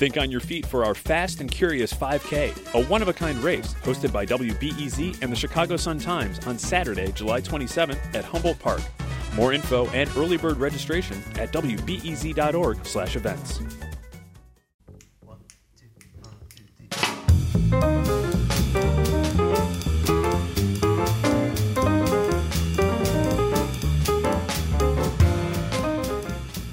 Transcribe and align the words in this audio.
Think 0.00 0.16
on 0.16 0.30
your 0.30 0.40
feet 0.40 0.64
for 0.64 0.86
our 0.86 0.94
Fast 0.94 1.42
and 1.42 1.50
Curious 1.50 1.92
5K, 1.92 2.72
a 2.72 2.86
one 2.86 3.02
of 3.02 3.08
a 3.08 3.12
kind 3.12 3.36
race 3.44 3.74
hosted 3.82 4.10
by 4.10 4.24
WBEZ 4.24 5.20
and 5.20 5.30
the 5.30 5.36
Chicago 5.36 5.76
Sun-Times 5.76 6.46
on 6.46 6.58
Saturday, 6.58 7.12
July 7.12 7.42
27th 7.42 8.14
at 8.14 8.24
Humboldt 8.24 8.58
Park. 8.60 8.80
More 9.34 9.52
info 9.52 9.88
and 9.88 10.08
early 10.16 10.38
bird 10.38 10.56
registration 10.56 11.22
at 11.34 11.52
wbez.org/events. 11.52 13.60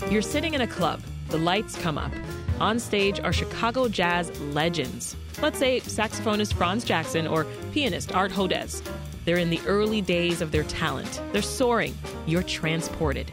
You're 0.09 0.21
sitting 0.21 0.53
in 0.53 0.61
a 0.61 0.67
club. 0.67 1.01
The 1.27 1.37
lights 1.37 1.75
come 1.75 1.97
up. 1.97 2.13
On 2.59 2.79
stage 2.79 3.19
are 3.19 3.31
Chicago 3.31 3.87
jazz 3.87 4.37
legends. 4.53 5.15
Let's 5.41 5.59
say 5.59 5.79
saxophonist 5.81 6.53
Franz 6.53 6.83
Jackson 6.83 7.27
or 7.27 7.45
pianist 7.71 8.15
Art 8.15 8.31
Hodes. 8.31 8.81
They're 9.25 9.37
in 9.37 9.51
the 9.51 9.61
early 9.67 10.01
days 10.01 10.41
of 10.41 10.51
their 10.51 10.63
talent. 10.63 11.21
They're 11.33 11.41
soaring. 11.41 11.95
You're 12.25 12.43
transported. 12.43 13.31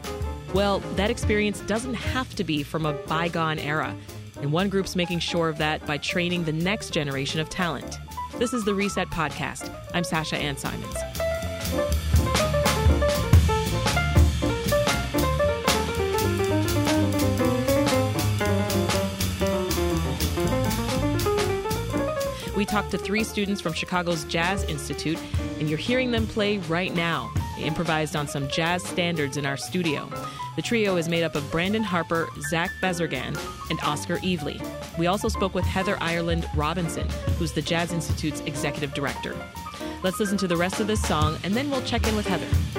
Well, 0.53 0.81
that 0.97 1.11
experience 1.11 1.61
doesn't 1.61 1.95
have 1.95 2.35
to 2.35 2.45
be 2.45 2.63
from 2.63 2.85
a 2.85 2.93
bygone 2.93 3.59
era. 3.59 3.97
And 4.43 4.53
one 4.53 4.69
group's 4.69 4.95
making 4.95 5.21
sure 5.21 5.49
of 5.49 5.57
that 5.59 5.87
by 5.87 5.97
training 5.97 6.45
the 6.45 6.53
next 6.53 6.91
generation 6.91 7.41
of 7.41 7.49
talent. 7.49 7.99
This 8.39 8.53
is 8.53 8.65
the 8.65 8.75
Reset 8.75 9.09
Podcast. 9.09 9.73
I'm 9.95 10.05
Sasha 10.05 10.37
Ann 10.37 10.57
Simons. 10.59 10.97
We 22.65 22.69
talked 22.69 22.93
to 22.93 22.99
three 22.99 23.25
students 23.25 23.61
from 23.61 23.75
Chicago's 23.75 24.25
Jazz 24.25 24.65
Institute, 24.65 25.19
and 25.59 25.69
you're 25.69 25.77
hearing 25.77 26.13
them 26.13 26.27
play 26.27 26.57
right 26.61 26.95
now. 26.95 27.31
They 27.59 27.65
improvised 27.65 28.17
on 28.17 28.27
some 28.27 28.49
jazz 28.49 28.83
standards 28.83 29.37
in 29.37 29.45
our 29.45 29.59
studio. 29.59 30.09
The 30.57 30.63
trio 30.63 30.97
is 30.97 31.07
made 31.07 31.25
up 31.25 31.35
of 31.35 31.51
Brandon 31.51 31.83
Harper, 31.83 32.27
Zach 32.49 32.71
Bezirgan, 32.83 33.39
and 33.69 33.79
Oscar 33.83 34.17
Evely. 34.21 34.67
We 34.99 35.09
also 35.09 35.29
spoke 35.29 35.55
with 35.55 35.67
Heather 35.67 35.99
Ireland 36.01 36.49
Robinson, 36.57 37.07
who's 37.37 37.53
the 37.53 37.61
Jazz 37.61 37.93
Institute's 37.93 38.41
executive 38.47 38.95
director. 38.95 39.37
Let's 40.03 40.19
listen 40.19 40.39
to 40.39 40.49
the 40.49 40.57
rest 40.57 40.81
of 40.81 40.87
this 40.87 41.03
song, 41.03 41.37
and 41.45 41.55
then 41.55 41.69
we'll 41.69 41.83
check 41.83 42.09
in 42.09 42.17
with 42.17 42.27
Heather. 42.27 42.74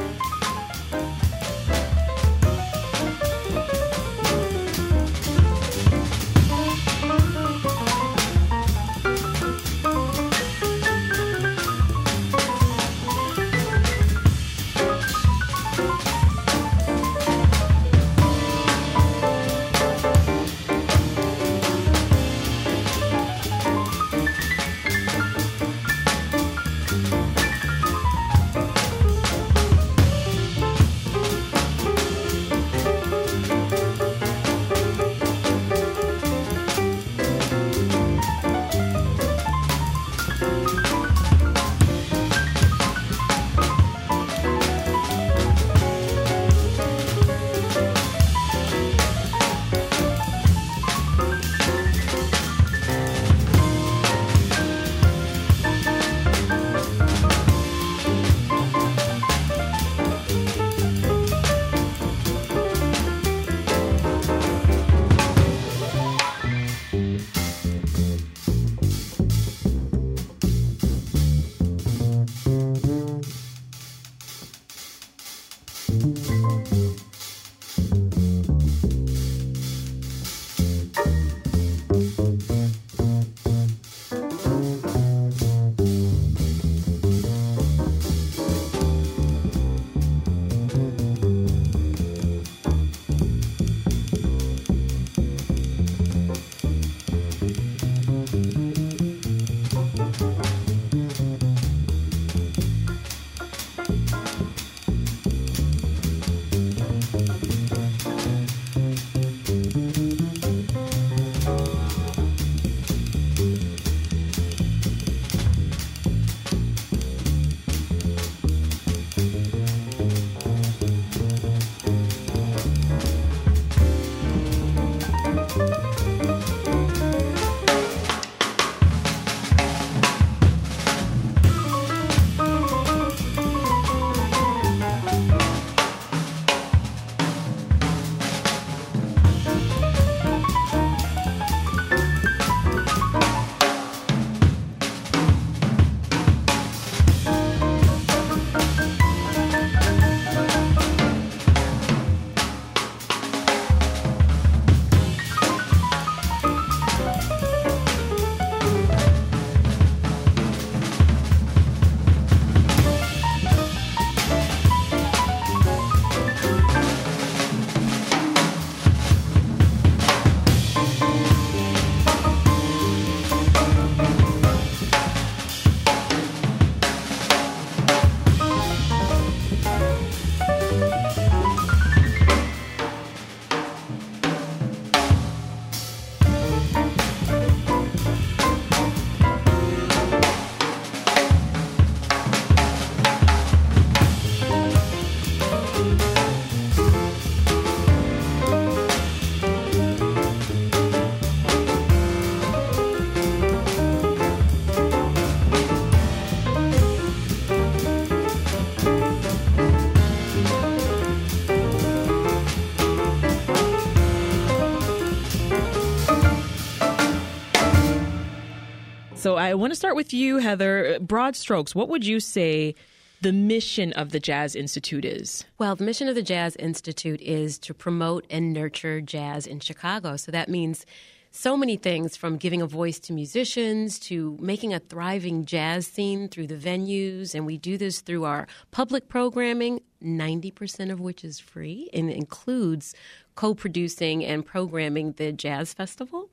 I 219.46 219.54
want 219.54 219.70
to 219.70 219.76
start 219.76 219.96
with 219.96 220.12
you, 220.12 220.38
Heather. 220.38 220.98
Broad 221.00 221.36
strokes, 221.36 221.76
what 221.76 221.88
would 221.88 222.04
you 222.04 222.20
say 222.20 222.74
the 223.22 223.32
mission 223.32 223.94
of 223.94 224.10
the 224.10 224.20
Jazz 224.20 224.56
Institute 224.56 225.06
is? 225.06 225.46
Well, 225.60 225.76
the 225.76 225.84
mission 225.84 226.10
of 226.10 226.16
the 226.16 226.24
Jazz 226.24 226.56
Institute 226.56 227.22
is 227.22 227.60
to 227.60 227.76
promote 227.76 228.26
and 228.32 228.54
nurture 228.54 229.02
jazz 229.02 229.46
in 229.46 229.60
Chicago. 229.60 230.18
So 230.18 230.32
that 230.32 230.50
means 230.50 230.84
so 231.30 231.56
many 231.56 231.78
things 231.78 232.18
from 232.18 232.38
giving 232.38 232.64
a 232.64 232.66
voice 232.66 232.98
to 233.02 233.14
musicians 233.14 234.00
to 234.00 234.36
making 234.42 234.74
a 234.74 234.80
thriving 234.80 235.46
jazz 235.46 235.86
scene 235.86 236.28
through 236.28 236.48
the 236.48 236.56
venues. 236.56 237.36
And 237.36 237.46
we 237.46 237.60
do 237.60 237.78
this 237.78 238.02
through 238.02 238.24
our 238.24 238.48
public 238.72 239.10
programming, 239.10 239.80
90% 240.02 240.92
of 240.92 241.00
which 241.00 241.24
is 241.24 241.40
free 241.40 241.88
and 241.94 242.10
includes 242.10 242.96
co 243.36 243.54
producing 243.54 244.26
and 244.26 244.44
programming 244.46 245.12
the 245.14 245.32
Jazz 245.32 245.74
Festival 245.74 246.32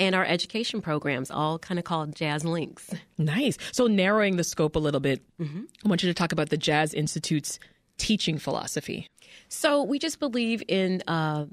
and 0.00 0.14
our 0.14 0.24
education 0.24 0.80
programs, 0.80 1.30
all 1.30 1.58
kind 1.58 1.78
of 1.78 1.84
called 1.84 2.16
Jazz 2.16 2.44
Links. 2.44 2.90
Nice. 3.18 3.58
So, 3.70 3.86
narrowing 3.86 4.36
the 4.36 4.44
scope 4.44 4.74
a 4.74 4.78
little 4.78 4.98
bit, 4.98 5.22
mm-hmm. 5.38 5.64
I 5.84 5.88
want 5.88 6.02
you 6.02 6.08
to 6.08 6.14
talk 6.14 6.32
about 6.32 6.48
the 6.48 6.56
Jazz 6.56 6.94
Institute's 6.94 7.60
teaching 7.98 8.38
philosophy. 8.38 9.06
So, 9.48 9.82
we 9.82 9.98
just 9.98 10.18
believe 10.18 10.62
in 10.66 11.02
uh, 11.06 11.44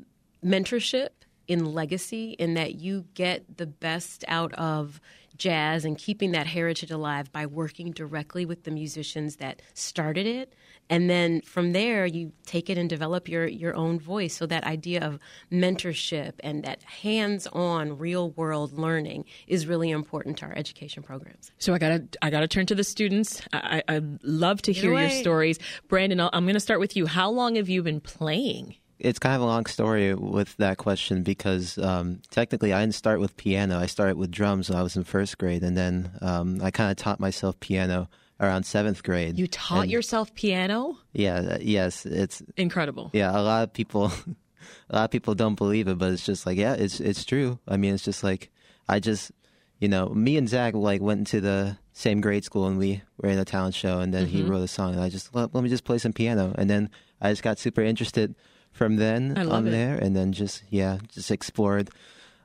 mentorship 0.43 1.09
in 1.47 1.73
legacy 1.73 2.31
in 2.31 2.53
that 2.53 2.75
you 2.75 3.05
get 3.13 3.57
the 3.57 3.67
best 3.67 4.23
out 4.29 4.53
of 4.53 5.01
jazz 5.37 5.85
and 5.85 5.97
keeping 5.97 6.31
that 6.31 6.47
heritage 6.47 6.91
alive 6.91 7.31
by 7.31 7.45
working 7.45 7.91
directly 7.91 8.45
with 8.45 8.63
the 8.63 8.71
musicians 8.71 9.37
that 9.37 9.61
started 9.73 10.25
it. 10.25 10.53
And 10.89 11.09
then 11.09 11.41
from 11.41 11.73
there 11.73 12.05
you 12.05 12.31
take 12.45 12.69
it 12.69 12.77
and 12.77 12.89
develop 12.89 13.27
your 13.27 13.45
your 13.47 13.75
own 13.75 13.99
voice. 13.99 14.35
So 14.35 14.45
that 14.45 14.63
idea 14.63 15.05
of 15.05 15.19
mentorship 15.51 16.33
and 16.39 16.63
that 16.63 16.81
hands-on 16.83 17.97
real 17.97 18.31
world 18.31 18.73
learning 18.73 19.25
is 19.47 19.67
really 19.67 19.89
important 19.89 20.37
to 20.39 20.45
our 20.45 20.55
education 20.55 21.03
programs. 21.03 21.51
So 21.57 21.73
i 21.73 21.77
gotta 21.77 22.05
i 22.21 22.29
gotta 22.29 22.47
turn 22.47 22.65
to 22.67 22.75
the 22.75 22.83
students. 22.83 23.41
I, 23.53 23.83
I 23.87 24.01
love 24.23 24.61
to 24.63 24.71
hear 24.71 24.97
your 24.97 25.09
stories. 25.09 25.59
Brandon 25.87 26.19
i'm 26.21 26.45
gonna 26.45 26.59
start 26.59 26.79
with 26.79 26.95
you. 26.95 27.05
How 27.05 27.29
long 27.29 27.55
have 27.55 27.69
you 27.69 27.83
been 27.83 27.99
playing 27.99 28.75
it's 28.99 29.19
kind 29.19 29.35
of 29.35 29.41
a 29.41 29.45
long 29.45 29.65
story 29.65 30.13
with 30.13 30.55
that 30.57 30.77
question 30.77 31.23
because 31.23 31.77
um, 31.77 32.21
technically 32.31 32.73
I 32.73 32.81
didn't 32.81 32.95
start 32.95 33.19
with 33.19 33.37
piano. 33.37 33.77
I 33.77 33.85
started 33.85 34.17
with 34.17 34.31
drums 34.31 34.69
when 34.69 34.77
I 34.77 34.83
was 34.83 34.95
in 34.95 35.03
first 35.03 35.37
grade, 35.37 35.63
and 35.63 35.77
then 35.77 36.11
um, 36.21 36.61
I 36.61 36.71
kind 36.71 36.91
of 36.91 36.97
taught 36.97 37.19
myself 37.19 37.59
piano 37.59 38.09
around 38.39 38.65
seventh 38.65 39.03
grade. 39.03 39.37
You 39.37 39.47
taught 39.47 39.83
and, 39.83 39.91
yourself 39.91 40.33
piano? 40.33 40.97
Yeah. 41.13 41.37
Uh, 41.37 41.57
yes. 41.61 42.05
It's 42.05 42.41
incredible. 42.55 43.09
Yeah. 43.13 43.31
A 43.31 43.41
lot 43.41 43.63
of 43.63 43.73
people, 43.73 44.05
a 44.89 44.95
lot 44.95 45.05
of 45.05 45.11
people 45.11 45.35
don't 45.35 45.55
believe 45.55 45.87
it, 45.87 45.97
but 45.97 46.11
it's 46.11 46.25
just 46.25 46.45
like, 46.45 46.57
yeah, 46.57 46.73
it's 46.73 46.99
it's 46.99 47.25
true. 47.25 47.59
I 47.67 47.77
mean, 47.77 47.93
it's 47.93 48.03
just 48.03 48.23
like 48.23 48.49
I 48.89 48.99
just, 48.99 49.31
you 49.79 49.87
know, 49.87 50.09
me 50.09 50.37
and 50.37 50.49
Zach 50.49 50.73
like 50.73 51.01
went 51.01 51.19
into 51.19 51.41
the 51.41 51.77
same 51.93 52.21
grade 52.21 52.45
school 52.45 52.67
and 52.67 52.77
we 52.77 53.01
were 53.21 53.29
in 53.29 53.39
a 53.39 53.45
talent 53.45 53.75
show, 53.75 53.99
and 53.99 54.13
then 54.13 54.25
mm-hmm. 54.25 54.37
he 54.37 54.43
wrote 54.43 54.63
a 54.63 54.67
song, 54.67 54.93
and 54.93 55.01
I 55.01 55.09
just 55.09 55.33
let, 55.35 55.53
let 55.53 55.63
me 55.63 55.69
just 55.69 55.83
play 55.83 55.97
some 55.97 56.13
piano, 56.13 56.53
and 56.57 56.69
then 56.69 56.89
I 57.21 57.31
just 57.31 57.43
got 57.43 57.59
super 57.59 57.81
interested 57.81 58.35
from 58.77 58.95
then 58.95 59.37
on 59.37 59.67
it. 59.67 59.71
there, 59.71 59.95
and 59.95 60.15
then 60.15 60.31
just 60.31 60.63
yeah, 60.69 60.99
just 61.09 61.31
explored 61.31 61.89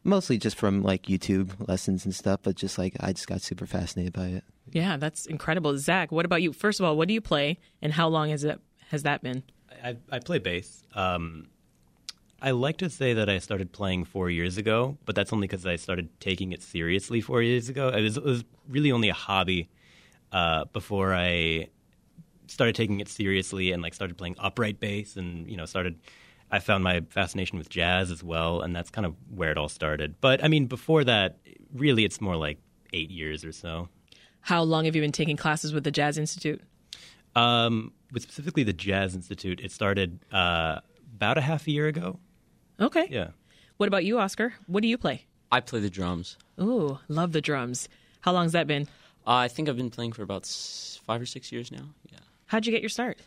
mostly 0.04 0.38
just 0.38 0.56
from 0.56 0.82
like 0.82 1.04
YouTube 1.04 1.68
lessons 1.68 2.04
and 2.04 2.14
stuff, 2.14 2.40
but 2.42 2.56
just 2.56 2.78
like 2.78 2.96
I 3.00 3.12
just 3.12 3.26
got 3.26 3.42
super 3.42 3.66
fascinated 3.66 4.12
by 4.12 4.26
it. 4.28 4.44
Yeah, 4.70 4.96
that's 4.96 5.26
incredible. 5.26 5.76
Zach, 5.78 6.10
what 6.10 6.24
about 6.24 6.42
you? 6.42 6.52
First 6.52 6.80
of 6.80 6.86
all, 6.86 6.96
what 6.96 7.08
do 7.08 7.14
you 7.14 7.20
play, 7.20 7.58
and 7.80 7.92
how 7.92 8.08
long 8.08 8.30
has 8.30 8.44
it 8.44 8.60
has 8.90 9.02
that 9.04 9.22
been? 9.22 9.42
I, 9.82 9.96
I 10.10 10.18
play 10.18 10.38
bass. 10.38 10.84
Um, 10.94 11.48
I 12.40 12.50
like 12.50 12.78
to 12.78 12.90
say 12.90 13.14
that 13.14 13.28
I 13.28 13.38
started 13.38 13.72
playing 13.72 14.04
four 14.04 14.28
years 14.28 14.58
ago, 14.58 14.98
but 15.04 15.14
that's 15.14 15.32
only 15.32 15.46
because 15.46 15.64
I 15.64 15.76
started 15.76 16.08
taking 16.20 16.52
it 16.52 16.62
seriously 16.62 17.20
four 17.20 17.40
years 17.40 17.68
ago. 17.68 17.88
It 17.88 18.02
was, 18.02 18.16
it 18.16 18.24
was 18.24 18.44
really 18.68 18.90
only 18.90 19.08
a 19.08 19.14
hobby 19.14 19.70
uh, 20.32 20.64
before 20.72 21.14
I 21.14 21.68
started 22.48 22.74
taking 22.74 23.00
it 23.00 23.08
seriously 23.08 23.72
and 23.72 23.82
like 23.82 23.94
started 23.94 24.18
playing 24.18 24.36
upright 24.38 24.80
bass 24.80 25.16
and 25.16 25.48
you 25.48 25.56
know 25.56 25.64
started 25.64 25.98
I 26.52 26.58
found 26.58 26.84
my 26.84 27.00
fascination 27.08 27.56
with 27.58 27.70
jazz 27.70 28.10
as 28.10 28.22
well, 28.22 28.60
and 28.60 28.76
that's 28.76 28.90
kind 28.90 29.06
of 29.06 29.14
where 29.34 29.50
it 29.50 29.56
all 29.56 29.70
started. 29.70 30.20
But 30.20 30.44
I 30.44 30.48
mean, 30.48 30.66
before 30.66 31.02
that, 31.04 31.38
really, 31.74 32.04
it's 32.04 32.20
more 32.20 32.36
like 32.36 32.58
eight 32.92 33.10
years 33.10 33.42
or 33.42 33.52
so. 33.52 33.88
How 34.42 34.62
long 34.62 34.84
have 34.84 34.94
you 34.94 35.00
been 35.00 35.12
taking 35.12 35.36
classes 35.36 35.72
with 35.72 35.84
the 35.84 35.90
Jazz 35.90 36.18
Institute? 36.18 36.60
Um, 37.34 37.92
with 38.12 38.22
specifically 38.24 38.64
the 38.64 38.74
Jazz 38.74 39.14
Institute, 39.14 39.60
it 39.60 39.72
started 39.72 40.18
uh, 40.30 40.80
about 41.14 41.38
a 41.38 41.40
half 41.40 41.66
a 41.66 41.70
year 41.70 41.86
ago. 41.86 42.18
Okay. 42.78 43.08
Yeah. 43.10 43.28
What 43.78 43.86
about 43.86 44.04
you, 44.04 44.18
Oscar? 44.18 44.52
What 44.66 44.82
do 44.82 44.88
you 44.88 44.98
play? 44.98 45.24
I 45.50 45.60
play 45.60 45.80
the 45.80 45.90
drums. 45.90 46.36
Ooh, 46.60 46.98
love 47.08 47.32
the 47.32 47.40
drums. 47.40 47.88
How 48.20 48.32
long's 48.32 48.52
that 48.52 48.66
been? 48.66 48.82
Uh, 49.26 49.36
I 49.36 49.48
think 49.48 49.68
I've 49.68 49.76
been 49.76 49.90
playing 49.90 50.12
for 50.12 50.22
about 50.22 50.46
five 51.06 51.20
or 51.20 51.26
six 51.26 51.50
years 51.50 51.72
now. 51.72 51.94
Yeah. 52.10 52.18
How'd 52.46 52.66
you 52.66 52.72
get 52.72 52.82
your 52.82 52.90
start? 52.90 53.18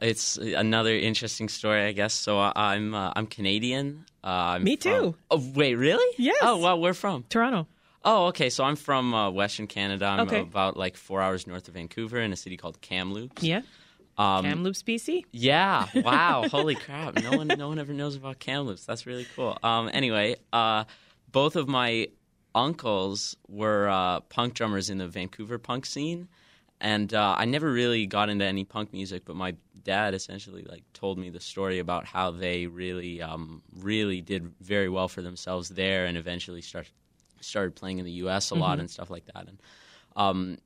It's 0.00 0.36
another 0.36 0.94
interesting 0.94 1.48
story, 1.48 1.84
I 1.84 1.92
guess. 1.92 2.14
So 2.14 2.38
uh, 2.38 2.52
I'm 2.54 2.94
uh, 2.94 3.12
I'm 3.16 3.26
Canadian. 3.26 4.06
Uh, 4.22 4.56
I'm 4.56 4.64
Me 4.64 4.76
too. 4.76 4.90
From, 4.90 5.14
oh 5.30 5.52
wait, 5.54 5.74
really? 5.74 6.14
Yes. 6.18 6.38
Oh 6.42 6.58
well, 6.58 6.78
where 6.78 6.94
from? 6.94 7.24
Toronto. 7.28 7.66
Oh, 8.04 8.26
okay. 8.26 8.50
So 8.50 8.64
I'm 8.64 8.76
from 8.76 9.12
uh, 9.12 9.30
Western 9.30 9.66
Canada. 9.66 10.06
I'm 10.06 10.20
okay. 10.20 10.40
about 10.40 10.76
like 10.76 10.96
four 10.96 11.20
hours 11.20 11.46
north 11.46 11.68
of 11.68 11.74
Vancouver 11.74 12.20
in 12.20 12.32
a 12.32 12.36
city 12.36 12.56
called 12.56 12.80
Kamloops. 12.80 13.42
Yeah. 13.42 13.62
Um, 14.16 14.44
Kamloops, 14.44 14.82
BC. 14.82 15.24
Yeah. 15.32 15.86
Wow. 15.94 16.48
Holy 16.50 16.74
crap! 16.74 17.22
No 17.22 17.32
one, 17.32 17.48
no 17.48 17.68
one 17.68 17.78
ever 17.78 17.92
knows 17.92 18.16
about 18.16 18.38
Kamloops. 18.38 18.84
That's 18.84 19.06
really 19.06 19.26
cool. 19.34 19.58
Um, 19.62 19.90
anyway, 19.92 20.36
uh, 20.52 20.84
both 21.30 21.56
of 21.56 21.68
my 21.68 22.08
uncles 22.54 23.36
were 23.48 23.88
uh, 23.88 24.20
punk 24.20 24.54
drummers 24.54 24.90
in 24.90 24.98
the 24.98 25.06
Vancouver 25.08 25.58
punk 25.58 25.86
scene, 25.86 26.28
and 26.80 27.12
uh, 27.12 27.34
I 27.36 27.44
never 27.44 27.70
really 27.70 28.06
got 28.06 28.28
into 28.28 28.44
any 28.44 28.64
punk 28.64 28.92
music, 28.92 29.24
but 29.24 29.36
my 29.36 29.54
dad 29.82 30.14
essentially 30.14 30.64
like 30.64 30.82
told 30.92 31.18
me 31.18 31.30
the 31.30 31.40
story 31.40 31.78
about 31.78 32.06
how 32.06 32.30
they 32.30 32.66
really, 32.66 33.20
um, 33.20 33.62
really 33.78 34.20
did 34.20 34.52
very 34.60 34.88
well 34.88 35.08
for 35.08 35.22
themselves 35.22 35.68
there, 35.68 36.06
and 36.06 36.16
eventually 36.16 36.62
started 36.62 36.92
started 37.40 37.74
playing 37.74 37.98
in 37.98 38.04
the 38.04 38.12
U.S. 38.12 38.50
a 38.50 38.54
lot 38.54 38.72
mm-hmm. 38.72 38.80
and 38.80 38.90
stuff 38.90 39.10
like 39.10 39.24
that. 39.32 39.48
And 39.48 39.62
um, 40.16 40.58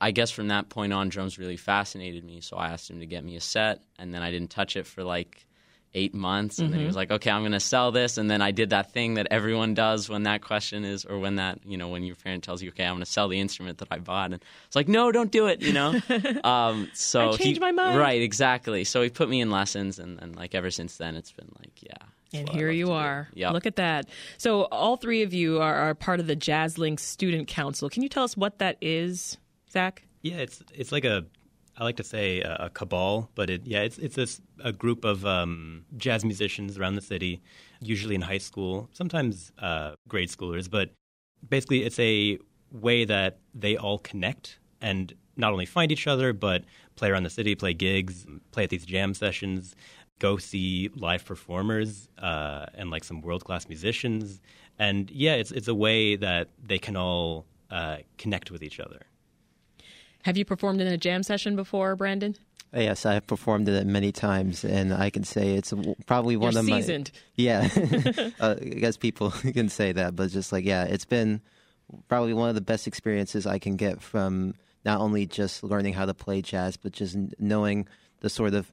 I 0.00 0.10
guess 0.10 0.30
from 0.30 0.48
that 0.48 0.68
point 0.68 0.92
on, 0.92 1.08
drums 1.08 1.38
really 1.38 1.56
fascinated 1.56 2.24
me. 2.24 2.40
So 2.40 2.56
I 2.56 2.68
asked 2.68 2.90
him 2.90 3.00
to 3.00 3.06
get 3.06 3.24
me 3.24 3.36
a 3.36 3.40
set, 3.40 3.82
and 3.98 4.12
then 4.14 4.22
I 4.22 4.30
didn't 4.30 4.50
touch 4.50 4.76
it 4.76 4.86
for 4.86 5.04
like 5.04 5.46
eight 5.96 6.14
months 6.14 6.58
and 6.58 6.66
mm-hmm. 6.66 6.72
then 6.72 6.78
he 6.78 6.82
mm-hmm. 6.84 6.88
was 6.88 6.96
like 6.96 7.10
okay 7.10 7.30
i'm 7.30 7.42
going 7.42 7.52
to 7.52 7.58
sell 7.58 7.90
this 7.90 8.18
and 8.18 8.30
then 8.30 8.42
i 8.42 8.50
did 8.50 8.70
that 8.70 8.92
thing 8.92 9.14
that 9.14 9.26
everyone 9.30 9.74
does 9.74 10.08
when 10.08 10.24
that 10.24 10.42
question 10.42 10.84
is 10.84 11.04
or 11.04 11.18
when 11.18 11.36
that 11.36 11.58
you 11.64 11.76
know 11.76 11.88
when 11.88 12.04
your 12.04 12.14
parent 12.14 12.44
tells 12.44 12.62
you 12.62 12.68
okay 12.68 12.84
i'm 12.84 12.92
going 12.92 13.00
to 13.00 13.10
sell 13.10 13.28
the 13.28 13.40
instrument 13.40 13.78
that 13.78 13.88
i 13.90 13.98
bought 13.98 14.32
and 14.32 14.44
it's 14.66 14.76
like 14.76 14.88
no 14.88 15.10
don't 15.10 15.32
do 15.32 15.46
it 15.46 15.62
you 15.62 15.72
know 15.72 15.98
um, 16.44 16.88
so 16.92 17.30
I 17.30 17.36
changed 17.36 17.56
he, 17.56 17.60
my 17.60 17.72
mind 17.72 17.98
right 17.98 18.20
exactly 18.20 18.84
so 18.84 19.02
he 19.02 19.08
put 19.08 19.28
me 19.28 19.40
in 19.40 19.50
lessons 19.50 19.98
and, 19.98 20.20
and 20.22 20.36
like 20.36 20.54
ever 20.54 20.70
since 20.70 20.98
then 20.98 21.16
it's 21.16 21.32
been 21.32 21.50
like 21.58 21.82
yeah 21.82 21.96
and 22.32 22.48
here 22.48 22.70
you 22.70 22.92
are. 22.92 23.28
Yep. 23.34 23.52
Look 23.52 23.66
at 23.66 23.76
that. 23.76 24.08
So, 24.36 24.62
all 24.64 24.96
three 24.96 25.22
of 25.22 25.32
you 25.32 25.60
are, 25.60 25.74
are 25.74 25.94
part 25.94 26.20
of 26.20 26.26
the 26.26 26.36
Jazz 26.36 26.76
Links 26.76 27.04
Student 27.04 27.48
Council. 27.48 27.88
Can 27.88 28.02
you 28.02 28.08
tell 28.08 28.24
us 28.24 28.36
what 28.36 28.58
that 28.58 28.76
is, 28.80 29.38
Zach? 29.70 30.02
Yeah, 30.22 30.38
it's 30.38 30.62
it's 30.74 30.90
like 30.90 31.04
a 31.04 31.24
I 31.78 31.84
like 31.84 31.96
to 31.96 32.04
say 32.04 32.40
a, 32.40 32.56
a 32.66 32.70
cabal, 32.70 33.30
but 33.34 33.50
it, 33.50 33.66
yeah, 33.66 33.82
it's 33.82 33.98
it's 33.98 34.16
this 34.16 34.40
a 34.64 34.72
group 34.72 35.04
of 35.04 35.26
um, 35.26 35.84
jazz 35.96 36.24
musicians 36.24 36.78
around 36.78 36.94
the 36.94 37.02
city, 37.02 37.42
usually 37.80 38.14
in 38.14 38.22
high 38.22 38.38
school, 38.38 38.88
sometimes 38.92 39.52
uh, 39.58 39.92
grade 40.08 40.30
schoolers. 40.30 40.70
But 40.70 40.90
basically, 41.48 41.84
it's 41.84 41.98
a 41.98 42.38
way 42.72 43.04
that 43.04 43.38
they 43.54 43.76
all 43.76 43.98
connect 43.98 44.58
and 44.80 45.14
not 45.36 45.52
only 45.52 45.66
find 45.66 45.92
each 45.92 46.06
other, 46.06 46.32
but 46.32 46.64
play 46.96 47.10
around 47.10 47.24
the 47.24 47.30
city, 47.30 47.54
play 47.54 47.74
gigs, 47.74 48.26
play 48.52 48.64
at 48.64 48.70
these 48.70 48.86
jam 48.86 49.12
sessions, 49.12 49.76
go 50.18 50.38
see 50.38 50.88
live 50.96 51.24
performers 51.24 52.08
uh, 52.18 52.66
and 52.74 52.90
like 52.90 53.04
some 53.04 53.20
world 53.20 53.44
class 53.44 53.68
musicians. 53.68 54.40
And 54.78 55.10
yeah, 55.10 55.34
it's 55.34 55.52
it's 55.52 55.68
a 55.68 55.74
way 55.74 56.16
that 56.16 56.48
they 56.62 56.78
can 56.78 56.96
all 56.96 57.46
uh, 57.70 57.98
connect 58.18 58.50
with 58.50 58.62
each 58.62 58.80
other. 58.80 59.06
Have 60.26 60.36
you 60.36 60.44
performed 60.44 60.80
in 60.80 60.88
a 60.88 60.96
jam 60.96 61.22
session 61.22 61.54
before, 61.54 61.94
Brandon? 61.94 62.34
Yes, 62.74 63.06
I've 63.06 63.28
performed 63.28 63.68
in 63.68 63.76
it 63.76 63.86
many 63.86 64.10
times, 64.10 64.64
and 64.64 64.92
I 64.92 65.08
can 65.08 65.22
say 65.22 65.54
it's 65.54 65.72
probably 66.06 66.36
one 66.36 66.54
You're 66.54 66.62
of 66.62 66.68
my. 66.68 66.80
Seasoned. 66.80 67.12
Yeah, 67.36 67.68
uh, 68.40 68.56
I 68.60 68.64
guess 68.64 68.96
people 68.96 69.30
can 69.54 69.68
say 69.68 69.92
that, 69.92 70.16
but 70.16 70.30
just 70.30 70.50
like 70.50 70.64
yeah, 70.64 70.82
it's 70.82 71.04
been 71.04 71.42
probably 72.08 72.34
one 72.34 72.48
of 72.48 72.56
the 72.56 72.60
best 72.60 72.88
experiences 72.88 73.46
I 73.46 73.60
can 73.60 73.76
get 73.76 74.02
from 74.02 74.54
not 74.84 74.98
only 75.00 75.26
just 75.26 75.62
learning 75.62 75.92
how 75.92 76.06
to 76.06 76.12
play 76.12 76.42
jazz, 76.42 76.76
but 76.76 76.90
just 76.90 77.16
knowing 77.38 77.86
the 78.18 78.28
sort 78.28 78.54
of 78.54 78.72